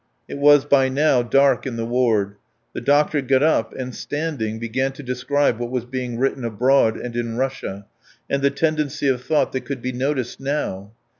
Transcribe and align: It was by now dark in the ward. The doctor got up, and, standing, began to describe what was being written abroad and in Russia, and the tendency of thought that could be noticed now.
It 0.27 0.39
was 0.39 0.65
by 0.65 0.89
now 0.89 1.21
dark 1.21 1.67
in 1.67 1.75
the 1.75 1.85
ward. 1.85 2.37
The 2.73 2.81
doctor 2.81 3.21
got 3.21 3.43
up, 3.43 3.71
and, 3.77 3.93
standing, 3.93 4.57
began 4.57 4.93
to 4.93 5.03
describe 5.03 5.59
what 5.59 5.69
was 5.69 5.85
being 5.85 6.17
written 6.17 6.43
abroad 6.43 6.97
and 6.97 7.15
in 7.15 7.37
Russia, 7.37 7.85
and 8.27 8.41
the 8.41 8.49
tendency 8.49 9.07
of 9.07 9.21
thought 9.23 9.51
that 9.51 9.65
could 9.65 9.83
be 9.83 9.91
noticed 9.93 10.39
now. 10.39 10.91